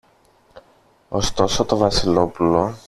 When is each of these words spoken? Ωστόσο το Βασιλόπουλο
Ωστόσο 1.09 1.65
το 1.65 1.77
Βασιλόπουλο 1.77 2.75